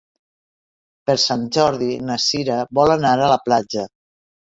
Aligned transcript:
Per 1.09 1.15
Sant 1.23 1.43
Jordi 1.57 1.89
na 2.07 2.15
Cira 2.23 2.57
vol 2.79 2.95
anar 2.95 3.13
a 3.27 3.29
la 3.33 3.37
platja. 3.51 3.85